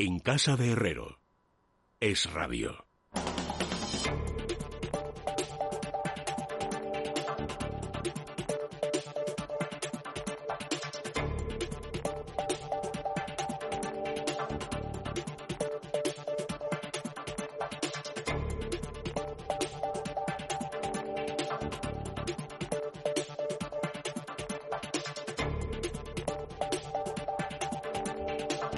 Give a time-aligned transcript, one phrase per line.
[0.00, 1.18] En casa de Herrero.
[1.98, 2.87] Es radio.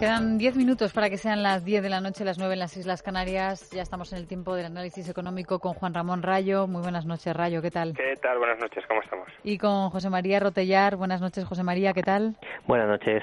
[0.00, 2.74] Quedan diez minutos para que sean las diez de la noche, las nueve en las
[2.74, 3.70] Islas Canarias.
[3.70, 6.66] Ya estamos en el tiempo del análisis económico con Juan Ramón Rayo.
[6.66, 7.92] Muy buenas noches, Rayo, ¿qué tal?
[7.92, 8.38] ¿Qué tal?
[8.38, 9.28] Buenas noches, ¿cómo estamos?
[9.44, 10.96] Y con José María Rotellar.
[10.96, 12.34] Buenas noches, José María, ¿qué tal?
[12.66, 13.22] Buenas noches.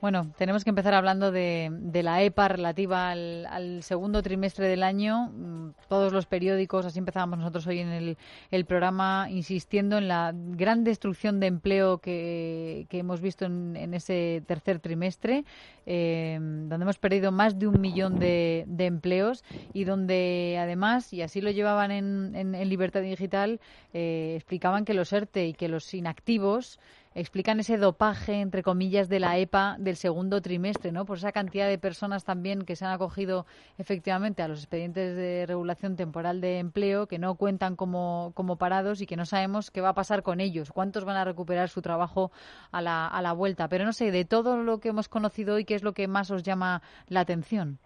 [0.00, 1.72] Bueno, tenemos que empezar hablando de,
[2.04, 5.32] la EPA relativa al, segundo trimestre del año.
[5.34, 8.16] Mm, todos los periódicos, así empezábamos nosotros hoy en
[8.50, 14.78] el, programa, insistiendo en la gran destrucción de empleo que, hemos visto en, ese tercer
[14.78, 15.44] trimestre,
[15.84, 21.40] eh, donde hemos perdido más de un millón de, empleos y donde además, y así
[21.40, 23.60] lo llevaban en, Libertad Digital,
[23.92, 26.78] eh, explicaban que los ERTE y que los inactivos
[27.18, 31.04] explican ese dopaje, entre comillas, de la EPA del segundo trimestre, ¿no?
[31.04, 33.44] Por esa cantidad de personas también que se han acogido
[33.76, 39.00] efectivamente a los expedientes de regulación temporal de empleo, que no cuentan como, como parados
[39.00, 41.82] y que no sabemos qué va a pasar con ellos, cuántos van a recuperar su
[41.82, 42.30] trabajo
[42.70, 43.68] a la, a la vuelta.
[43.68, 46.30] Pero no sé, de todo lo que hemos conocido hoy, ¿qué es lo que más
[46.30, 47.80] os llama la atención?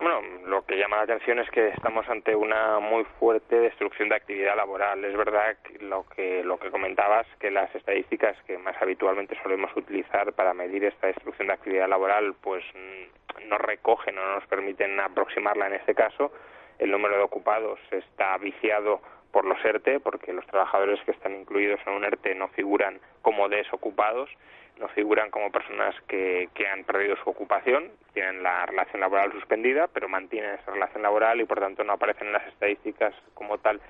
[0.00, 4.14] Bueno, lo que llama la atención es que estamos ante una muy fuerte destrucción de
[4.14, 5.04] actividad laboral.
[5.04, 9.74] Es verdad que lo que lo que comentabas que las estadísticas que más habitualmente solemos
[9.74, 14.46] utilizar para medir esta destrucción de actividad laboral, pues mm, no recogen o no nos
[14.46, 16.30] permiten aproximarla en este caso.
[16.78, 19.00] El número de ocupados está viciado
[19.32, 23.48] por los ERTE, porque los trabajadores que están incluidos en un ERTE no figuran como
[23.48, 24.30] desocupados
[24.78, 29.88] no figuran como personas que, que han perdido su ocupación, tienen la relación laboral suspendida,
[29.88, 33.80] pero mantienen esa relación laboral y por tanto no aparecen en las estadísticas como tal.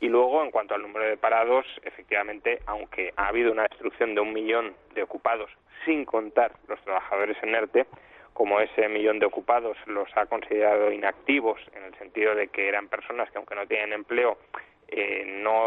[0.00, 4.20] Y luego, en cuanto al número de parados, efectivamente, aunque ha habido una destrucción de
[4.20, 5.48] un millón de ocupados,
[5.84, 7.86] sin contar los trabajadores en ERTE,
[8.32, 12.88] como ese millón de ocupados los ha considerado inactivos, en el sentido de que eran
[12.88, 14.38] personas que, aunque no tienen empleo,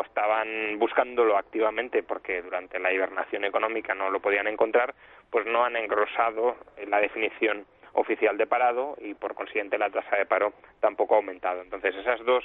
[0.01, 4.93] estaban buscándolo activamente porque durante la hibernación económica no lo podían encontrar,
[5.29, 6.55] pues no han engrosado
[6.87, 11.61] la definición oficial de parado y por consiguiente la tasa de paro tampoco ha aumentado.
[11.61, 12.43] Entonces esas dos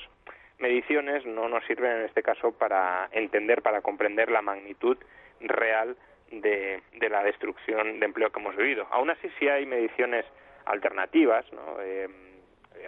[0.59, 4.97] mediciones no nos sirven en este caso para entender, para comprender la magnitud
[5.41, 5.97] real
[6.31, 8.87] de, la destrucción de empleo que hemos vivido.
[8.91, 10.25] Aún así sí hay mediciones
[10.67, 11.81] alternativas, ¿no?
[11.83, 12.09] Eh,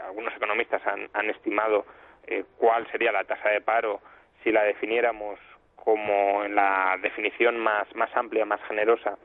[0.05, 1.85] algunos economistas han estimado
[2.27, 4.01] eh, cuál sería la tasa de paro
[4.43, 5.39] si la definiéramos
[5.77, 9.19] como en la definición más, más amplia, más generosa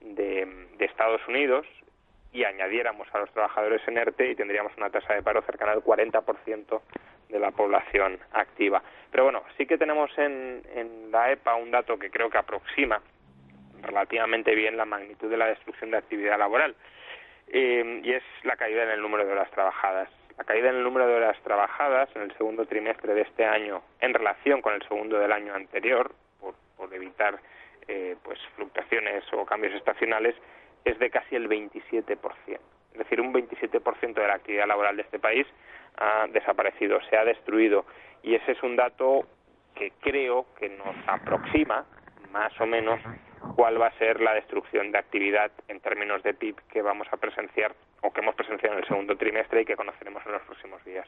[0.00, 0.46] de,
[0.78, 1.66] de Estados Unidos
[2.32, 5.82] y añadiéramos a los trabajadores en ERTE y tendríamos una tasa de paro cercana al
[5.82, 6.80] 40%
[7.28, 8.82] de la población activa.
[9.10, 13.00] Pero bueno, sí que tenemos en, en la EPA un dato que creo que aproxima
[13.82, 16.74] relativamente bien la magnitud de la destrucción de actividad laboral
[17.48, 20.08] eh, y es la caída en el número de horas trabajadas
[20.38, 23.82] la caída en el número de horas trabajadas en el segundo trimestre de este año
[24.00, 26.54] en relación con el segundo del año anterior, por,
[26.92, 27.40] evitar
[27.88, 30.34] eh, pues fluctuaciones o cambios estacionales,
[30.84, 32.58] es de casi el 27%.
[32.92, 35.46] Es decir, un 27% de la actividad laboral de este país
[35.96, 37.86] ha desaparecido, se ha destruido.
[38.22, 39.26] Y ese es un dato
[39.74, 41.84] que creo que nos aproxima,
[42.30, 43.00] más o menos,
[43.56, 47.16] cuál va a ser la destrucción de actividad en términos de PIB que vamos a
[47.16, 50.84] presenciar o que hemos presenciado en el segundo trimestre y que conoceremos en los próximos
[50.84, 51.06] días.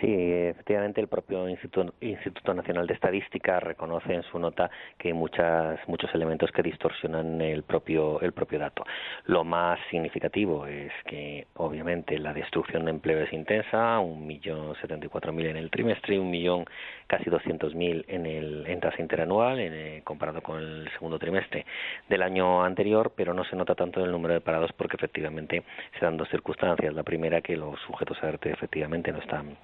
[0.00, 5.14] Sí, efectivamente el propio Instituto, Instituto, Nacional de Estadística reconoce en su nota que hay
[5.14, 8.84] muchas, muchos elementos que distorsionan el propio, el propio dato.
[9.24, 15.06] Lo más significativo es que obviamente la destrucción de empleo es intensa, un millón setenta
[15.06, 16.66] y cuatro mil en el trimestre un millón
[17.06, 21.64] casi doscientos mil en el en tasa interanual en, eh, comparado con el segundo trimestre
[22.08, 25.62] del año anterior, pero no se nota tanto el número de parados porque efectivamente
[25.98, 26.92] se dan dos circunstancias.
[26.92, 29.56] La primera que los sujetos a ERTE efectivamente no están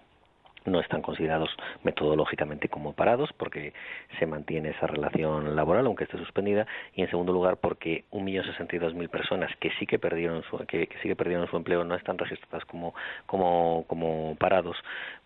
[0.65, 1.51] no están considerados
[1.83, 3.73] metodológicamente como parados porque
[4.19, 6.67] se mantiene esa relación laboral aunque esté suspendida.
[6.95, 9.99] Y en segundo lugar porque un millón sesenta y dos mil personas que sí que
[9.99, 12.95] perdieron su que, sí que perdieron su empleo no están registradas como
[13.27, 14.77] como como parados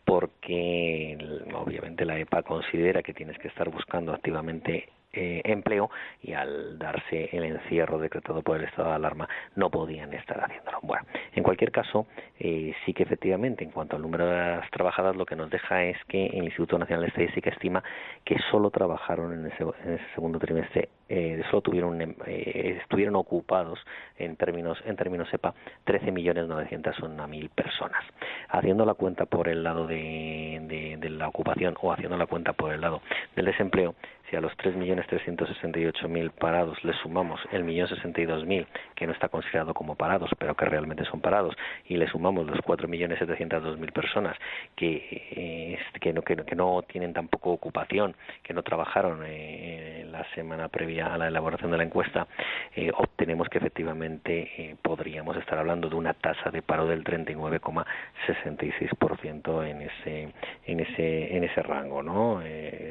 [0.04, 1.18] porque
[1.54, 5.90] obviamente la EPA considera que tienes que estar buscando activamente eh, empleo
[6.22, 10.78] y al darse el encierro decretado por el estado de alarma no podían estar haciéndolo.
[10.82, 11.04] Bueno,
[11.34, 12.06] en cualquier caso,
[12.38, 15.84] eh, sí que efectivamente, en cuanto al número de las trabajadas, lo que nos deja
[15.84, 17.82] es que el Instituto Nacional de Estadística estima
[18.24, 23.78] que solo trabajaron en ese, en ese segundo trimestre, eh, solo tuvieron, eh, estuvieron ocupados
[24.18, 25.54] en términos, en términos SEPA
[25.86, 28.02] 13.901.000 personas.
[28.48, 32.80] Haciendo la cuenta por el lado de, la ocupación o haciendo la cuenta por el
[32.80, 33.00] lado
[33.36, 33.94] del desempleo,
[34.28, 38.66] si a los 3.368.000 parados le sumamos el 1.062.000
[38.96, 41.54] que no está considerado como parados, pero que realmente son parados,
[41.86, 44.36] y le sumamos los 4.702.000 personas
[44.74, 44.96] que,
[45.30, 50.95] eh, que, no, que, no tienen tampoco ocupación, que no trabajaron eh, la semana previa
[51.00, 52.26] a la elaboración de la encuesta,
[52.74, 59.66] eh, obtenemos que efectivamente eh, podríamos estar hablando de una tasa de paro del 39,66%
[59.66, 60.32] en ese,
[60.66, 62.42] en, ese, en ese rango, ¿no?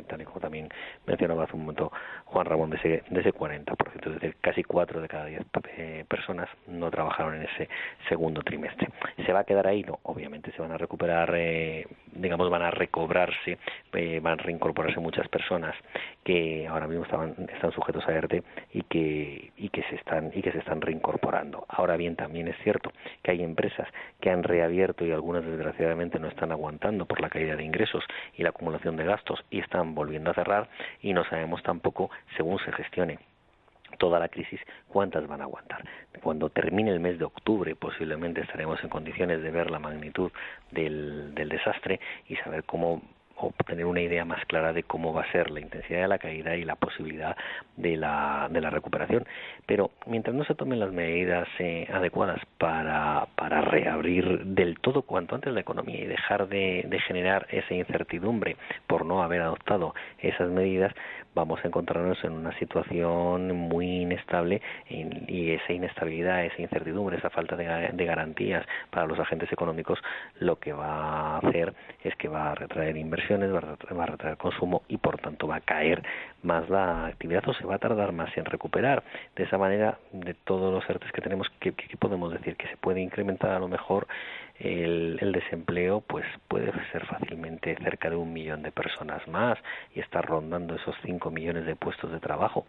[0.08, 0.70] tal y como también
[1.06, 1.92] mencioné hace un momento
[2.26, 5.42] Juan Ramón de ese, de ese 40%, es decir, casi 4 de cada 10
[5.78, 7.70] eh, personas no trabajaron en ese
[8.10, 8.90] segundo trimestre.
[9.26, 9.84] ¿Se va a quedar ahí?
[9.84, 13.58] No, obviamente se van a recuperar, eh, digamos, van a recobrarse,
[13.94, 15.76] eh, van a reincorporarse muchas personas
[16.24, 18.44] que ahora mismo estaban, están sujetos a ERTE
[18.74, 21.66] y que, y que se están y que se están reincorporando.
[21.70, 22.92] Ahora bien, también es cierto
[23.24, 23.88] que hay empresas
[24.20, 28.04] que han reabierto y algunas desgraciadamente no están aguantando por la caída de ingresos
[28.36, 30.70] y la acumulación de gastos y están volviendo a cerrar
[31.02, 33.20] y no sabemos tampoco, según se gestione
[33.98, 35.84] toda la crisis, cuántas van a aguantar.
[36.22, 40.32] Cuando termine el mes de octubre, posiblemente estaremos en condiciones de ver la magnitud
[40.72, 43.02] del, del desastre y saber cómo
[43.38, 46.56] obtener una idea más clara de cómo va a ser la intensidad de la caída
[46.56, 47.36] y la posibilidad
[47.76, 49.26] de la, de la recuperación.
[49.66, 55.36] Pero mientras no se tomen las medidas eh, adecuadas para, para reabrir del todo cuanto
[55.36, 60.50] antes la economía y dejar de, de generar esa incertidumbre por no haber adoptado esas
[60.50, 60.94] medidas,
[61.36, 67.56] vamos a encontrarnos en una situación muy inestable y esa inestabilidad, esa incertidumbre, esa falta
[67.56, 70.00] de, garantías para los agentes económicos
[70.40, 71.74] lo que va a hacer
[72.04, 73.58] es que va a retraer inversiones, va
[74.04, 76.02] a retraer, consumo y por tanto va a caer
[76.44, 79.04] más la actividad o se va a tardar más en recuperar.
[79.36, 82.56] De esa manera, de todos los ERTES que tenemos, ¿qué, qué podemos decir?
[82.56, 84.08] Que se puede incrementar a lo mejor
[84.60, 89.58] el, el, desempleo pues puede ser fácilmente cerca de un millón de personas más
[89.94, 92.66] y está rondando esos cinco millones de puestos de trabajo.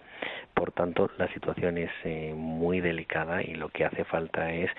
[0.55, 4.71] Por tanto, la situación es eh, muy delicada y lo que hace falta es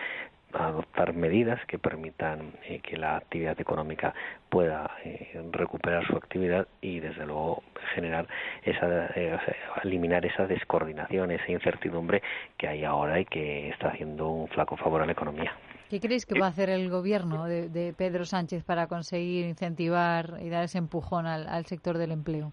[0.54, 4.14] adoptar medidas que permitan eh, que la actividad económica
[4.50, 7.64] pueda eh, recuperar su actividad y desde luego
[7.94, 8.28] generar
[8.64, 9.38] esa eh,
[9.84, 12.22] eliminar esa descoordinación esa incertidumbre
[12.58, 15.54] que hay ahora y que está haciendo un flaco favor a la economía.
[15.90, 20.38] ¿Qué creéis que va a hacer el gobierno de, de Pedro Sánchez para conseguir incentivar
[20.42, 22.52] y dar ese empujón al, al sector del empleo?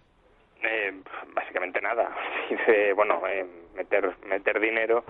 [0.63, 0.93] Eh,
[1.35, 2.15] básicamente nada.
[2.97, 3.45] bueno, eh,
[3.75, 5.05] meter meter dinero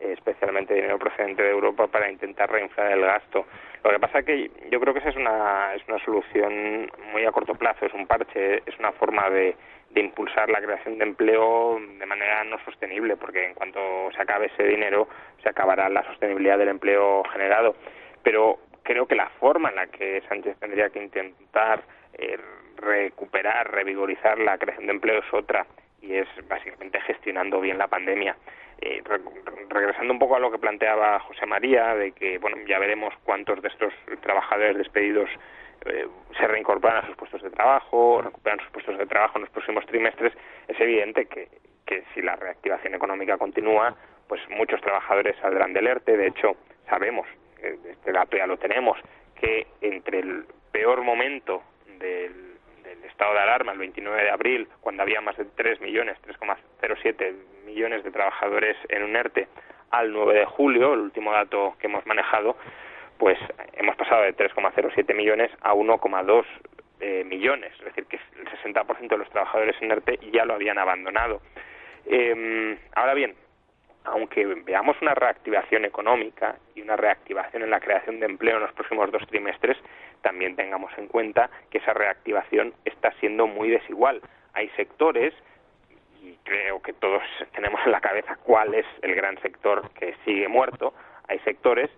[0.00, 3.46] especialmente dinero procedente de Europa para intentar reinflar el gasto.
[3.82, 7.24] Lo que pasa es que yo creo que esa es una, es una solución muy
[7.24, 9.56] a corto plazo, es un parche, es una forma de,
[9.94, 13.80] de impulsar la creación de empleo de manera no sostenible, porque en cuanto
[14.12, 15.08] se acabe ese dinero,
[15.42, 17.76] se acabará la sostenibilidad del empleo generado.
[18.22, 21.82] Pero creo que la forma en la que Sánchez tendría que intentar
[22.14, 22.38] eh,
[22.76, 25.64] recuperar, revigorizar la creación de empleo es otra,
[26.02, 28.36] y es básicamente gestionando bien la pandemia.
[28.80, 29.02] Eh,
[29.68, 33.62] regresando un poco a lo que planteaba José María, de que bueno ya veremos cuántos
[33.62, 35.30] de estos trabajadores despedidos
[35.86, 36.06] eh,
[36.38, 39.86] se reincorporan a sus puestos de trabajo, recuperan sus puestos de trabajo en los próximos
[39.86, 40.32] trimestres,
[40.68, 41.48] es evidente que,
[41.86, 43.94] que si la reactivación económica continúa,
[44.28, 46.16] pues muchos trabajadores saldrán del ERTE.
[46.16, 46.56] De hecho,
[46.88, 47.26] sabemos,
[47.62, 48.98] eh, este dato ya lo tenemos,
[49.34, 51.62] que entre el peor momento
[51.98, 52.56] del
[53.04, 58.02] estado de alarma el 29 de abril, cuando había más de 3 millones, 3,07 millones
[58.02, 59.48] de trabajadores en un ERTE,
[59.90, 62.56] al 9 de julio, el último dato que hemos manejado,
[63.18, 63.38] pues
[63.74, 66.44] hemos pasado de 3,07 millones a 1,2
[67.00, 70.78] eh, millones, es decir, que el 60% de los trabajadores en ERTE ya lo habían
[70.78, 71.40] abandonado.
[72.06, 73.34] Eh, ahora bien,
[74.04, 78.72] aunque veamos una reactivación económica y una reactivación en la creación de empleo en los
[78.72, 79.78] próximos dos trimestres,
[80.20, 84.20] también tengamos en cuenta que esa reactivación está siendo muy desigual.
[84.52, 85.34] Hay sectores,
[86.22, 87.22] y creo que todos
[87.54, 90.94] tenemos en la cabeza cuál es el gran sector que sigue muerto,
[91.28, 91.90] hay sectores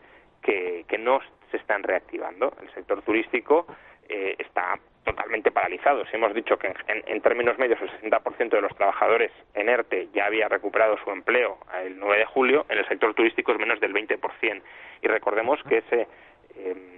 [0.46, 2.52] que, que no se están reactivando.
[2.62, 3.66] El sector turístico
[4.08, 6.08] eh, está totalmente paralizados.
[6.12, 10.48] Hemos dicho que en, términos medios el 60% de los trabajadores en ERTE ya había
[10.48, 14.62] recuperado su empleo el 9 de julio, en el sector turístico es menos del 20%.
[15.02, 16.08] Y recordemos que ese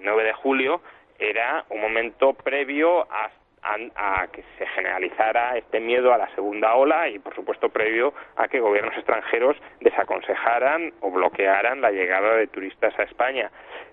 [0.03, 0.81] 9 eh, de julio
[1.19, 3.07] era un momento previo
[3.97, 8.49] a, que se generalizara este miedo a la segunda ola y, por supuesto, previo a
[8.49, 13.51] que gobiernos extranjeros desaconsejaran o bloquearan la llegada de turistas a España.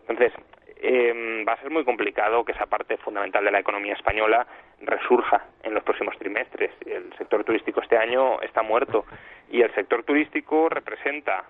[0.07, 0.33] Entonces,
[0.81, 4.45] em, va a ser muy complicado que esa parte fundamental de la economía española
[4.81, 6.71] resurja en los próximos trimestres.
[6.85, 9.05] El sector turístico este año está muerto
[9.49, 11.45] y el sector turístico representa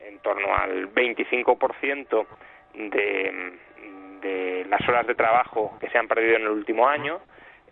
[0.00, 2.26] en torno al 25%
[2.74, 3.52] de,
[4.20, 7.20] de las horas de trabajo que se han perdido en el último año,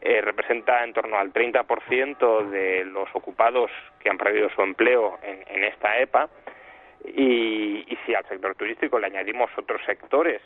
[0.03, 5.65] eh, representa en torno al 30% de los ocupados que han perdido su empleo en,
[5.65, 6.31] esta EPA.
[7.05, 10.41] Y, si al sector turístico le añadimos otros sectores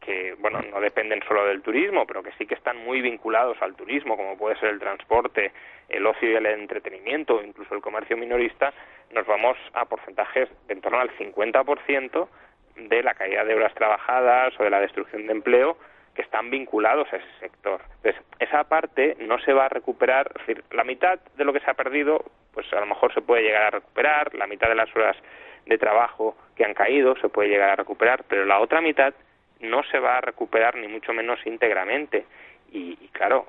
[0.00, 3.74] que, bueno, no dependen solo del turismo, pero que sí que están muy vinculados al
[3.74, 5.52] turismo, como puede ser el transporte,
[5.88, 8.72] el ocio y el entretenimiento, incluso el comercio minorista,
[9.12, 12.28] nos vamos a porcentajes de en torno al 50%
[12.76, 15.78] de la caída de horas trabajadas o de la destrucción de empleo
[16.18, 17.80] que están vinculados a ese sector.
[18.02, 20.28] Entonces, esa parte no se va a recuperar,
[20.72, 23.62] la mitad de lo que se ha perdido, pues a lo mejor se puede llegar
[23.62, 25.16] a recuperar, la mitad de las horas
[25.64, 29.14] de trabajo que han caído se puede llegar a recuperar, pero la otra mitad
[29.60, 32.26] no se va a recuperar ni mucho menos íntegramente.
[32.72, 33.46] Y, y claro,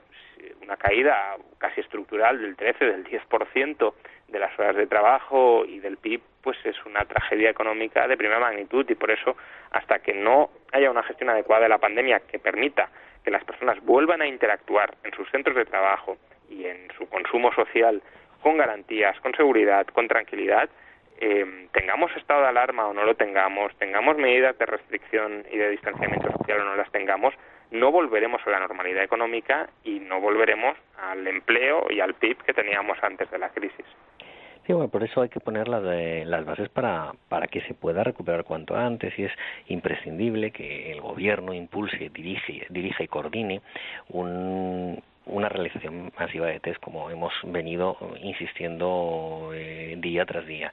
[0.61, 3.93] una caída casi estructural del 13, del 10%
[4.31, 8.39] de las horas de trabajo y del PIB, pues es una tragedia económica de primera
[8.39, 9.35] magnitud y por eso
[9.71, 12.89] hasta que no haya una gestión adecuada de la pandemia que permita
[13.23, 16.17] que las personas vuelvan a interactuar en sus centros de trabajo
[16.49, 18.01] y en su consumo social
[18.41, 20.69] con garantías, con seguridad, con tranquilidad,
[21.21, 25.69] eh, tengamos estado de alarma o no lo tengamos, tengamos medidas de restricción y de
[25.71, 27.33] distanciamiento social o no las tengamos,
[27.71, 32.53] no volveremos a la normalidad económica y no volveremos al empleo y al PIB que
[32.53, 33.85] teníamos antes de la crisis.
[34.69, 35.81] Por eso hay que poner las,
[36.27, 39.31] las bases para, para que se pueda recuperar cuanto antes y es
[39.67, 43.61] imprescindible que el gobierno impulse, dirige, dirija y coordine
[44.09, 50.71] un, una realización masiva de test como hemos venido insistiendo eh, día tras día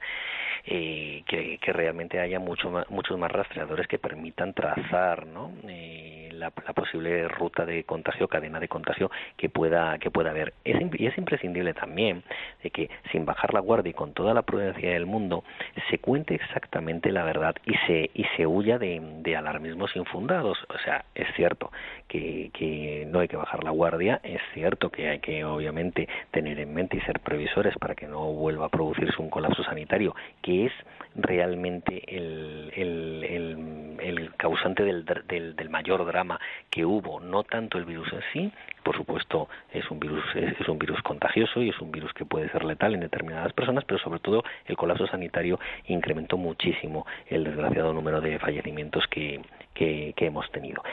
[0.65, 5.51] eh, que, realmente haya mucho muchos más rastreadores que permitan trazar ¿no?
[5.67, 5.96] Eh,
[6.39, 10.53] la, posible ruta de contagio, cadena de contagio que pueda que pueda haber.
[10.63, 12.23] Es, y es imprescindible también
[12.63, 15.43] de que sin bajar la guardia y con toda la prudencia del mundo
[15.89, 20.57] se cuente exactamente la verdad y se y se huya de, de alarmismos infundados.
[20.69, 21.71] O sea, es cierto
[22.07, 26.59] que, que no hay que bajar la guardia, es cierto que hay que obviamente tener
[26.59, 30.65] en mente y ser previsores para que no vuelva a producirse un colapso sanitario que
[30.65, 30.73] es
[31.15, 36.26] realmente el, el, el, causante del, del, del, mayor drama
[36.69, 38.51] que hubo, no tanto el virus en sí,
[38.83, 42.49] por supuesto es un virus es, un virus contagioso y es un virus que puede
[42.49, 47.93] ser letal en determinadas personas, pero sobre todo el colapso sanitario incrementó muchísimo el desgraciado
[47.93, 49.41] número de fallecimientos que,
[49.73, 50.83] que, hemos tenido.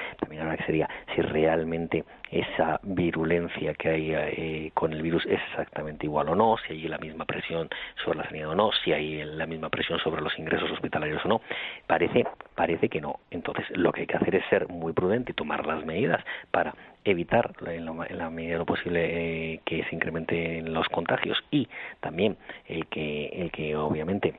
[0.56, 6.28] Que sería si realmente esa virulencia que hay eh, con el virus es exactamente igual
[6.28, 7.68] o no, si hay la misma presión
[8.04, 11.28] sobre la sanidad o no, si hay la misma presión sobre los ingresos hospitalarios o
[11.28, 11.40] no.
[11.86, 13.20] Parece, parece que no.
[13.30, 16.74] Entonces, lo que hay que hacer es ser muy prudente y tomar las medidas para
[17.04, 21.68] evitar en, la medida de lo posible eh, que se incrementen los contagios y
[22.00, 24.34] también el que el que obviamente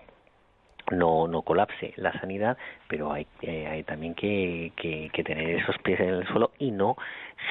[0.92, 5.78] no, no colapse la sanidad, pero hay, eh, hay también que, que, que, tener esos
[5.80, 6.96] pies en el suelo y no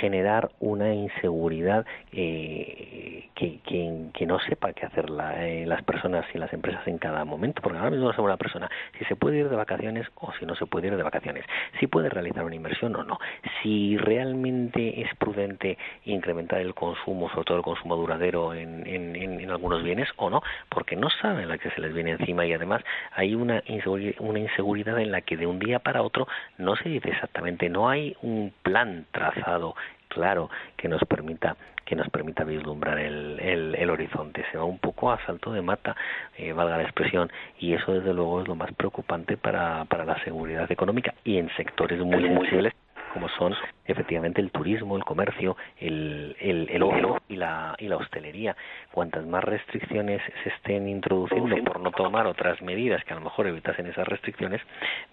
[0.01, 6.51] generar una inseguridad eh, que, no sepa qué hacer la, eh, las personas y las
[6.55, 9.51] empresas en cada momento, porque ahora mismo no sabe una persona si se puede ir
[9.51, 11.45] de vacaciones o si no se puede ir de vacaciones,
[11.79, 13.19] si puede realizar una inversión o no,
[13.63, 15.77] si realmente es prudente
[16.07, 20.43] incrementar el consumo, sobre todo el consumo duradero en, en, en algunos bienes o no,
[20.71, 24.39] porque no saben la que se les viene encima y además hay una inseguridad, una
[24.39, 26.27] inseguridad en la que de un día para otro
[26.57, 29.74] no se dice exactamente, no hay un plan trazado
[30.15, 34.43] claro que nos permita que nos permita vislumbrar el, el, horizonte.
[34.51, 35.95] Se va un poco a salto de mata,
[36.39, 40.19] eh, valga la expresión, y eso desde luego es lo más preocupante para, para la
[40.25, 42.73] seguridad económica y en sectores muy sensibles
[43.13, 43.55] como son
[43.87, 46.85] efectivamente el turismo, el comercio, el, el, el
[47.29, 48.57] y la, y la hostelería.
[48.93, 53.47] Cuantas más restricciones se estén introduciendo por no tomar otras medidas que a lo mejor
[53.47, 54.61] evitasen esas restricciones,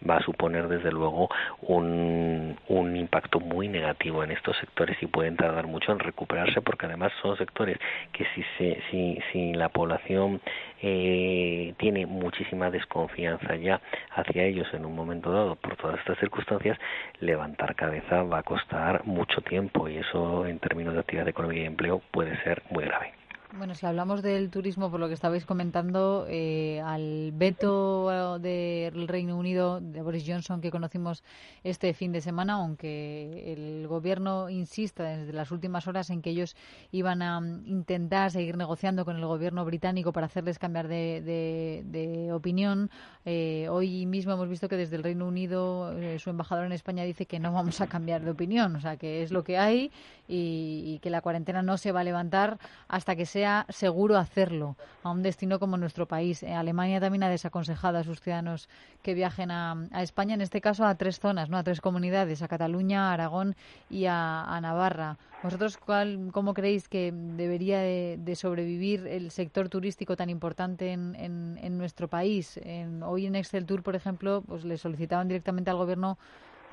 [0.07, 1.29] va a suponer desde luego
[1.61, 6.85] un, un impacto muy negativo en estos sectores y pueden tardar mucho en recuperarse porque
[6.85, 7.77] además son sectores
[8.11, 10.41] que si, se, si, si la población
[10.81, 13.81] eh, tiene muchísima desconfianza ya
[14.15, 16.77] hacia ellos en un momento dado por todas estas circunstancias,
[17.19, 18.60] levantar cabeza va a costar
[19.05, 23.20] mucho tiempo y eso en términos de actividad económica y empleo puede ser muy grave.
[23.53, 29.37] Bueno, si hablamos del turismo, por lo que estabais comentando, eh, al veto del Reino
[29.37, 31.21] Unido de Boris Johnson que conocimos
[31.61, 36.55] este fin de semana, aunque el gobierno insista desde las últimas horas en que ellos
[36.93, 42.89] iban a intentar seguir negociando con el gobierno británico para hacerles cambiar de, opinión,
[43.25, 47.03] eh, hoy mismo hemos visto que desde el Reino Unido eh, su embajador en España
[47.03, 49.91] dice que no vamos a cambiar de opinión, o sea que es lo que hay
[50.31, 52.57] y, y que la cuarentena no se va a levantar
[52.87, 56.43] hasta que sea seguro hacerlo a un destino como nuestro país.
[56.43, 58.69] Eh, Alemania también ha desaconsejado a sus ciudadanos
[59.01, 62.47] que viajen a, España, en este caso a tres zonas, no a tres comunidades, a
[62.47, 63.55] Cataluña, a Aragón
[63.89, 65.17] y a, Navarra.
[65.43, 72.07] ¿Vosotros cuál, cómo creéis que debería de, sobrevivir el sector turístico tan importante en, nuestro
[72.07, 72.59] país?
[73.03, 76.19] hoy en Excel Tour, por ejemplo, pues le solicitaban directamente al Gobierno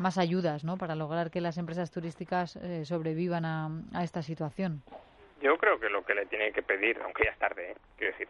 [0.01, 0.77] más ayudas ¿no?
[0.77, 4.83] para lograr que las empresas turísticas eh, sobrevivan a esta situación.
[5.41, 7.77] Yo creo que lo que le tiene que pedir, aunque ya es tarde, ¿eh?
[7.97, 8.29] quiero decir,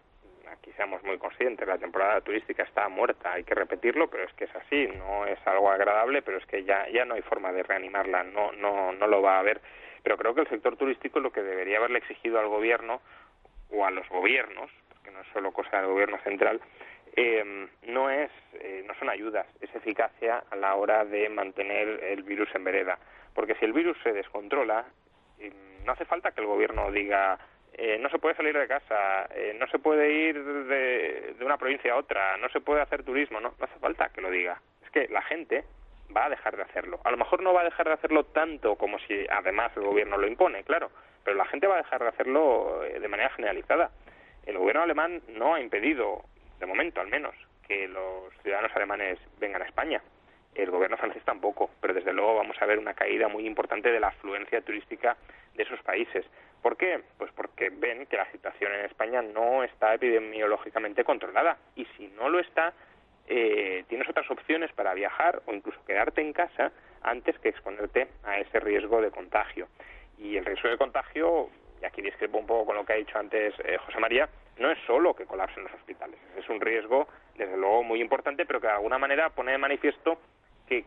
[0.53, 4.45] aquí seamos muy conscientes, la temporada turística está muerta, hay que repetirlo, pero es que
[4.45, 7.63] es así, no es algo agradable, pero es que ya, ya no hay forma de
[7.63, 9.61] reanimarla, no, no, no lo va a haber.
[10.03, 13.01] Pero creo que el sector turístico lo que debería haberle exigido al gobierno
[13.71, 16.61] o a los gobiernos, porque no es solo cosa del gobierno central,
[17.19, 22.23] eh, no es, eh, no son ayudas, es eficacia a la hora de mantener el
[22.23, 22.99] virus en vereda.
[23.35, 24.85] Porque si el virus se descontrola,
[25.85, 27.39] no hace falta que el gobierno diga
[27.81, 31.93] eh, no se puede salir de casa, eh, no se puede ir de, una provincia
[31.93, 34.61] a otra, no se puede hacer turismo, no, no hace falta que lo diga.
[34.85, 35.65] Es que la gente
[36.15, 36.99] va a dejar de hacerlo.
[37.05, 40.19] A lo mejor no va a dejar de hacerlo tanto como si además el gobierno
[40.19, 40.91] lo impone, claro,
[41.23, 43.93] pero la gente va a dejar de hacerlo eh, de manera generalizada.
[44.45, 46.25] El gobierno alemán no ha impedido,
[46.59, 47.35] de momento al menos,
[47.67, 50.03] que los ciudadanos alemanes vengan a España
[50.55, 54.01] el gobierno francés tampoco, pero desde luego vamos a ver una caída muy importante de
[54.01, 55.17] la afluencia turística
[55.55, 56.27] de esos países.
[56.63, 57.01] ¿Por qué?
[57.17, 62.29] Pues porque ven que la situación en España no está epidemiológicamente controlada y si no
[62.29, 62.73] lo está,
[63.29, 66.73] eh, tienes otras opciones para viajar o incluso quedarte en casa
[67.03, 69.69] antes que exponerte a ese riesgo de contagio.
[70.19, 71.51] Y el riesgo de contagio,
[71.81, 74.71] y aquí discrepo un poco con lo que ha dicho antes eh, José María, no
[74.71, 78.67] es solo que colapsen los hospitales, es un riesgo, desde luego, muy importante, pero que
[78.67, 80.19] de alguna manera pone de manifiesto
[80.69, 80.83] que,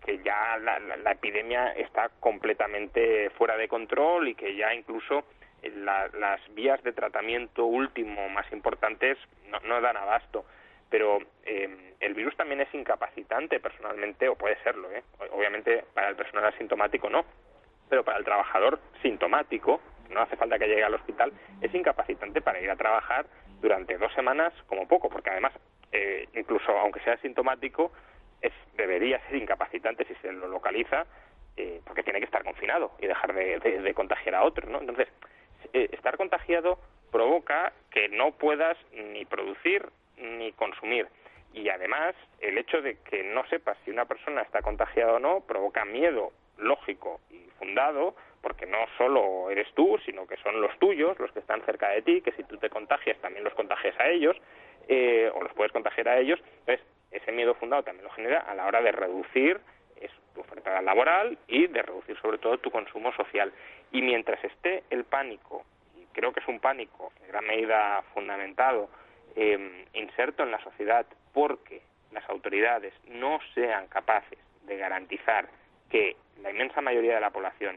[0.00, 5.24] que, ya la, la, epidemia está completamente fuera de control y que ya incluso
[5.62, 9.18] eh, las vías de tratamiento último más importantes
[9.64, 10.44] no, dan abasto.
[10.88, 15.02] Pero eh, el virus también es incapacitante personalmente, o puede serlo, ¿eh?
[15.32, 17.24] obviamente para el personal asintomático no,
[17.88, 19.80] pero para el trabajador sintomático,
[20.10, 23.26] no hace falta que llegue al hospital, es incapacitante para ir a trabajar
[23.60, 25.52] durante dos semanas como poco, porque además,
[25.92, 27.92] eh, incluso aunque sea sintomático,
[28.40, 31.06] es, debería ser incapacitante si se lo localiza,
[31.56, 34.80] eh, porque tiene que estar confinado y dejar de, contagiar a otros, ¿no?
[34.80, 35.08] Entonces,
[35.72, 36.78] eh, estar contagiado
[37.10, 41.08] provoca que no puedas ni producir ni consumir.
[41.52, 45.40] Y además, el hecho de que no sepas si una persona está contagiada o no
[45.40, 51.18] provoca miedo lógico y fundado, porque no solo eres tú, sino que son los tuyos,
[51.18, 54.08] los que están cerca de ti, que si tú te contagias también los contagias a
[54.08, 54.36] ellos,
[54.88, 56.40] eh, o los puedes contagiar a ellos.
[56.60, 59.60] Entonces, ese miedo fundado también lo genera a la hora de reducir
[60.34, 63.52] tu oferta laboral y de reducir sobre todo tu consumo social.
[63.92, 65.64] Y mientras esté el pánico,
[65.96, 68.88] y creo que es un pánico en gran medida fundamentado,
[69.34, 75.48] em, inserto en la sociedad porque las autoridades no sean capaces de garantizar
[75.90, 77.76] que la inmensa mayoría de la población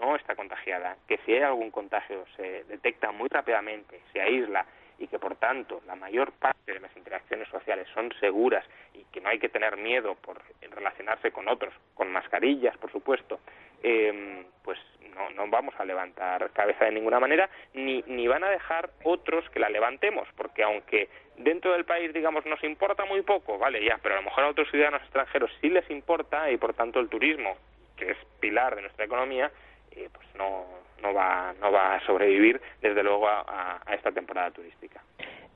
[0.00, 4.64] no está contagiada, que si hay algún contagio se detecta muy rápidamente, se aísla
[4.98, 9.20] y que por tanto la mayor parte de las interacciones sociales son seguras y que
[9.20, 13.40] no hay que tener miedo por relacionarse con otros, con mascarillas, por supuesto,
[13.82, 14.78] eh, pues
[15.14, 19.48] no, no vamos a levantar cabeza de ninguna manera, ni, ni van a dejar otros
[19.50, 23.98] que la levantemos, porque aunque dentro del país, digamos, nos importa muy poco, vale, ya,
[24.02, 27.08] pero a lo mejor a otros ciudadanos extranjeros sí les importa y por tanto el
[27.08, 27.56] turismo,
[27.96, 29.50] que es pilar de nuestra economía,
[29.92, 30.64] eh, pues no,
[31.02, 35.02] no, va, no va a sobrevivir, desde luego, a, esta temporada turística.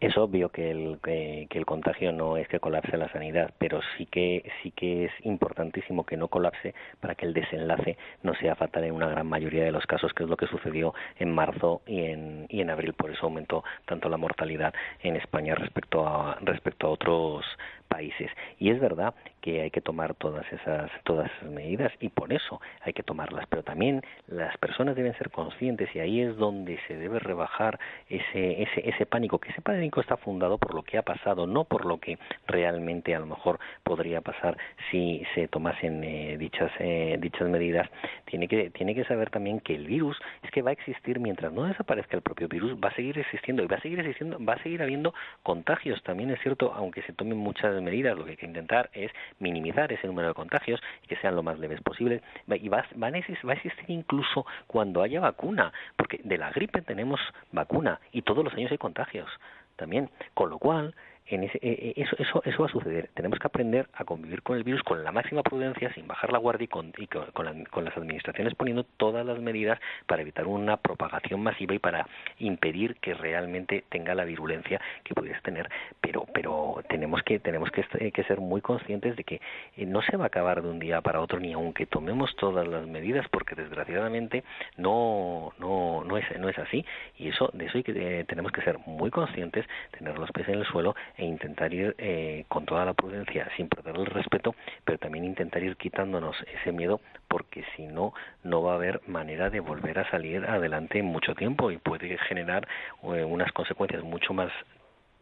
[0.00, 4.06] Es obvio que el, que, el contagio no es que colapse la sanidad, pero sí
[4.06, 8.84] que sí que es importantísimo que no colapse para que el desenlace no sea fatal
[8.84, 12.04] en una gran mayoría de los casos, que es lo que sucedió en marzo y
[12.04, 12.92] en, y en abril.
[12.92, 17.46] Por eso aumentó tanto la mortalidad en España respecto a respecto a otros
[17.88, 18.30] países.
[18.58, 22.60] Y es verdad que hay que tomar todas esas, todas esas medidas y por eso
[22.80, 26.96] hay que tomarlas, pero también las personas deben ser conscientes y ahí es donde se
[26.96, 31.02] debe rebajar ese, ese, ese pánico, que ese pánico está fundado por lo que ha
[31.02, 34.56] pasado, no por lo que realmente a lo mejor podría pasar
[34.90, 37.88] si se tomasen eh, dichas, eh, dichas medidas.
[38.24, 41.52] Tiene que, tiene que saber también que el virus es que va a existir mientras
[41.52, 44.54] no desaparezca el propio virus, va a seguir existiendo y va a seguir existiendo, va
[44.54, 46.02] a seguir habiendo contagios.
[46.02, 49.92] También es cierto, aunque se tomen muchas medidas, lo que hay que intentar es minimizar
[49.92, 52.22] ese número de contagios y que sean lo más leves posible.
[52.48, 57.20] Y va, va, va a existir incluso cuando haya vacuna, porque de la gripe tenemos
[57.52, 59.28] vacuna y todos los años hay contagios
[59.76, 60.10] también.
[60.34, 60.94] Con lo cual,
[61.26, 63.08] en ese, eh, eh, eso, eso, eso va a suceder.
[63.14, 66.38] Tenemos que aprender a convivir con el virus con la máxima prudencia, sin bajar la
[66.38, 66.92] guardia y con,
[67.32, 72.06] con, las administraciones poniendo todas las medidas para evitar una propagación masiva y para
[72.38, 75.70] impedir que realmente tenga la virulencia que pudiese tener.
[76.00, 79.40] Pero, pero tenemos que tenemos que, eh, ser muy conscientes de que
[79.78, 82.86] no se va a acabar de un día para otro ni aunque tomemos todas las
[82.86, 84.44] medidas, porque desgraciadamente
[84.76, 86.84] no no no es no es así
[87.18, 89.66] y eso de eso hay que tenemos que ser muy conscientes,
[89.98, 93.68] tener los pies en el suelo e intentar ir eh, con toda la prudencia, sin
[93.68, 98.72] perder el respeto, pero también intentar ir quitándonos ese miedo, porque si no, no va
[98.72, 102.66] a haber manera de volver a salir adelante en mucho tiempo y puede generar
[103.02, 104.50] eh, unas consecuencias mucho más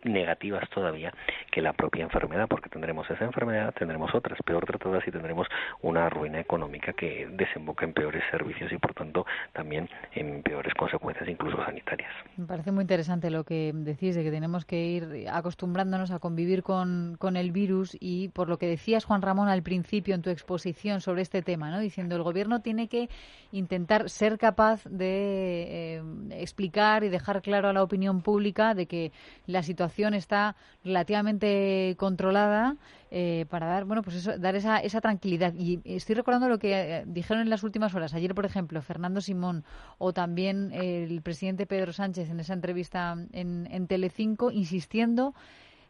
[0.05, 1.13] negativas todavía
[1.51, 5.47] que la propia enfermedad, porque tendremos esa enfermedad, tendremos otras peor tratadas y tendremos
[5.83, 11.29] una ruina económica que desemboca en peores servicios y por tanto también en peores consecuencias
[11.29, 12.11] incluso sanitarias.
[12.37, 16.63] Me parece muy interesante lo que decís de que tenemos que ir acostumbrándonos a convivir
[16.63, 20.31] con, con el virus y por lo que decías Juan Ramón al principio en tu
[20.31, 21.79] exposición sobre este tema, ¿no?
[21.79, 23.09] diciendo el gobierno tiene que
[23.53, 29.13] intentar ser capaz de eh, explicar y dejar claro a la opinión pública de que
[29.47, 32.77] la situación está relativamente controlada
[33.11, 35.55] eh, para dar, bueno, pues eso, dar esa, esa tranquilidad.
[35.55, 38.15] Y estoy recordando lo que eh, dijeron en las últimas horas.
[38.15, 39.65] Ayer, por ejemplo, Fernando Simón
[39.99, 45.35] o también el presidente Pedro Sánchez en esa entrevista en, en Telecinco insistiendo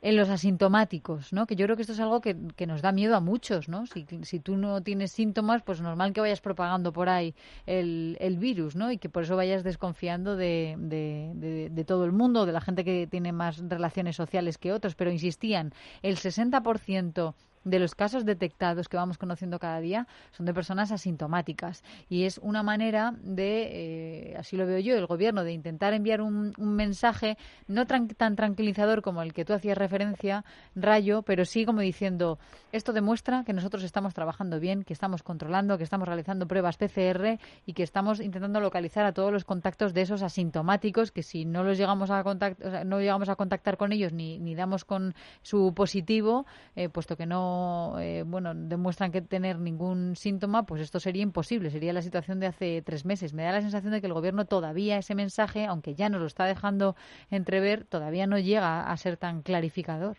[0.03, 1.47] en los asintomáticos, ¿no?
[1.47, 2.35] Que yo creo que esto es algo que,
[2.67, 3.85] nos da miedo a muchos, ¿no?
[3.87, 7.35] Si, tú no tienes síntomas, pues normal que vayas propagando por ahí
[7.67, 8.91] el, el virus, ¿no?
[8.91, 12.85] Y que por eso vayas desconfiando de, de, de, todo el mundo, de la gente
[12.85, 14.97] que tiene más relaciones sociales que otros.
[14.97, 17.35] Pero insistían, el 60%
[17.65, 21.83] de los casos detectados que vamos conociendo cada día son de personas asintomáticas.
[22.09, 26.21] Y es una manera de, eh, así lo veo yo, el gobierno de intentar enviar
[26.21, 27.37] un, mensaje
[27.69, 30.45] no tan tranquilizador como el que tú hacías referencia,
[30.75, 32.39] Rayo, pero sí como diciendo
[32.73, 37.39] esto demuestra que nosotros estamos trabajando bien, que estamos controlando, que estamos realizando pruebas PCR
[37.67, 41.63] y que estamos intentando localizar a todos los contactos de esos asintomáticos que si no
[41.63, 45.75] los llegamos a contactar, no llegamos a contactar con ellos ni, ni damos con su
[45.75, 46.47] positivo,
[46.77, 47.52] eh, puesto que no
[48.01, 51.71] eh, bueno, demuestran que tener ningún síntoma, pues esto sería imposible.
[51.71, 53.35] Sería la situación de hace tres meses.
[53.35, 56.27] Me da la sensación de que el gobierno todavía ese mensaje, aunque ya nos lo
[56.27, 56.97] está dejando
[57.31, 60.17] entrever, todavía no llega a ser tan clarificador.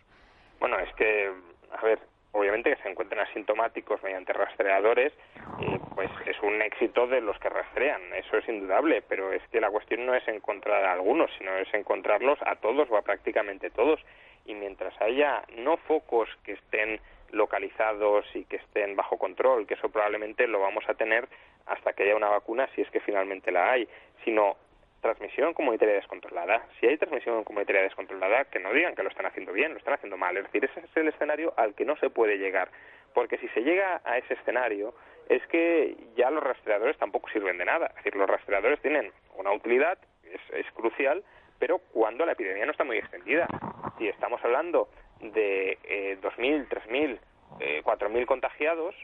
[0.59, 1.31] Bueno, es que,
[1.71, 1.99] a ver,
[2.33, 5.13] obviamente que se encuentren asintomáticos mediante rastreadores,
[5.61, 9.61] eh, pues es un éxito de los que rastrean, eso es indudable, pero es que
[9.61, 13.69] la cuestión no es encontrar a algunos, sino es encontrarlos a todos o a prácticamente
[13.69, 13.99] todos.
[14.45, 16.99] Y mientras haya no focos que estén
[17.33, 21.27] localizados y que estén bajo control, que eso probablemente lo vamos a tener
[21.65, 23.87] hasta que haya una vacuna, si es que finalmente la hay,
[24.23, 24.55] sino
[25.01, 26.65] transmisión comunitaria descontrolada.
[26.79, 29.95] Si hay transmisión comunitaria descontrolada, que no digan que lo están haciendo bien, lo están
[29.95, 30.37] haciendo mal.
[30.37, 32.69] Es decir, ese es el escenario al que no se puede llegar.
[33.13, 34.95] Porque si se llega a ese escenario,
[35.29, 37.87] es que ya los rastreadores tampoco sirven de nada.
[37.87, 41.23] Es decir, los rastreadores tienen una utilidad, es, es crucial,
[41.59, 43.47] pero cuando la epidemia no está muy extendida.
[43.97, 44.87] Si estamos hablando
[45.31, 47.19] de eh, 2.000, 3.000,
[47.59, 48.95] eh, 4.000 contagiados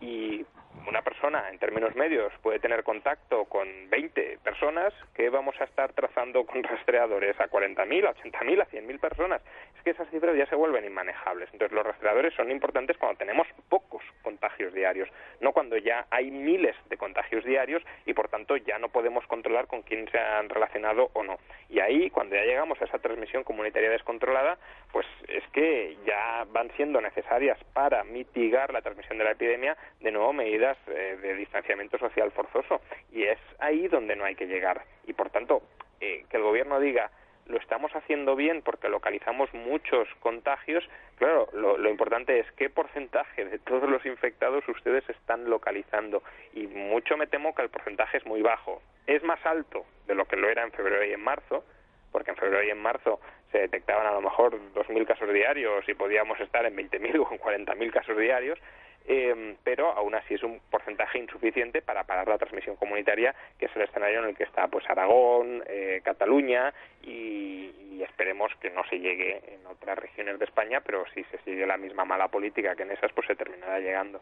[0.00, 0.44] y
[0.86, 5.92] una persona en términos medios puede tener contacto con 20 personas, que vamos a estar
[5.92, 9.42] trazando con rastreadores a 40.000, a 80.000, a 100.000 personas?
[9.76, 11.48] Es que esas cifras ya se vuelven inmanejables.
[11.52, 15.08] Entonces los rastreadores son importantes cuando tenemos pocos contagios diarios,
[15.40, 19.66] no cuando ya hay miles de contagios diarios y por tanto ya no podemos controlar
[19.66, 21.38] con quién se han relacionado o no.
[21.68, 24.58] Y ahí, cuando ya llegamos a esa transmisión comunitaria descontrolada,
[24.92, 30.12] pues es que ya van siendo necesarias para mitigar la transmisión de la epidemia de
[30.12, 32.80] nuevo medidas eh, de distanciamiento social forzoso.
[33.12, 34.82] Y es ahí donde no hay que llegar.
[35.06, 35.62] Y por tanto
[36.00, 37.10] eh, que el gobierno diga
[37.46, 43.44] lo estamos haciendo bien porque localizamos muchos contagios, claro, lo, lo, importante es qué porcentaje
[43.44, 46.22] de todos los infectados ustedes están localizando.
[46.54, 48.80] Y mucho me temo que el porcentaje es muy bajo.
[49.06, 51.64] Es más alto de lo que lo era en febrero y en marzo,
[52.12, 55.88] porque en febrero y en marzo se detectaban a lo mejor 2.000, 2.000 casos diarios
[55.88, 58.58] y podíamos estar en 20.000 o en 40.000 casos diarios,
[59.06, 63.76] eh, pero aún así es un porcentaje insuficiente para parar la transmisión comunitaria, que es
[63.76, 67.70] el escenario en el que está pues Aragón, eh, Cataluña y,
[68.02, 71.76] esperemos que no se llegue en otras regiones de España, pero si se sigue la
[71.76, 74.20] misma mala política que en esas, pues se terminará llegando.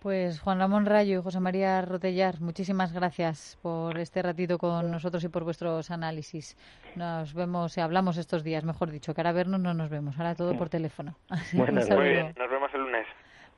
[0.00, 5.24] Pues Juan Ramón Rayo y José María Rotellar, muchísimas gracias por este ratito con nosotros
[5.24, 6.56] y por vuestros análisis.
[6.94, 10.36] Nos vemos, y hablamos estos días, mejor dicho, que ahora vernos no nos vemos, ahora
[10.36, 11.16] todo por teléfono.
[11.52, 12.57] Bueno, muy bien, nos vemos el lunes.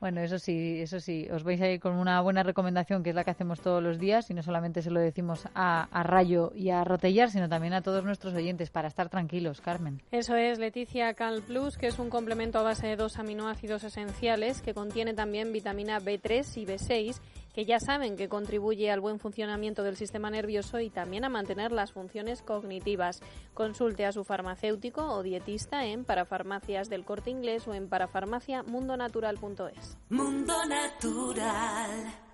[0.01, 3.15] Bueno, eso sí, eso sí, os vais a ir con una buena recomendación, que es
[3.15, 6.71] la que hacemos todos los días, y no solamente se lo decimos a, Rayo y
[6.71, 10.01] a Rotellar, sino también a todos nuestros oyentes, para estar tranquilos, Carmen.
[10.09, 14.63] Eso es, Leticia Cal Plus, que es un complemento a base de dos aminoácidos esenciales,
[14.63, 17.21] que contiene también vitamina B3 y B6,
[17.53, 21.71] que ya saben que contribuye al buen funcionamiento del sistema nervioso y también a mantener
[21.71, 23.21] las funciones cognitivas.
[23.53, 29.97] Consulte a su farmacéutico o dietista en parafarmacias del corte inglés o en parafarmaciamundonatural.es.
[30.09, 32.30] Mundo Natural.